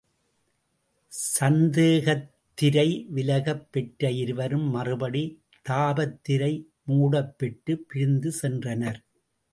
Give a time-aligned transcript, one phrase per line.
[1.39, 5.23] சந்தேகத்திரை விலகப் பெற்ற இருவரும், மறுபடி
[5.69, 6.65] தாபத்திரை
[6.87, 8.99] மூடப்பெற்றுப் பிரிந்து சென்றனர்.